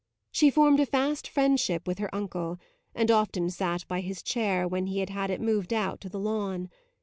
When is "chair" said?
4.23-4.67